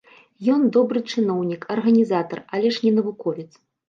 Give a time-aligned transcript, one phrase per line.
[0.53, 3.47] Ён добры чыноўнік, арганізатар, але ж не навуковец.